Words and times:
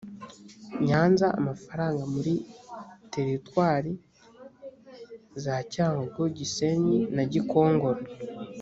nyanza 0.87 1.27
amafaranga 1.39 2.03
muri 2.13 2.33
teritwari 3.13 3.91
za 5.43 5.55
cyangugu 5.73 6.21
gisenyi 6.37 6.99
na 7.15 7.23
gikongoro 7.33 8.01